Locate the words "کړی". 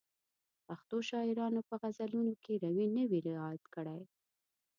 3.75-4.01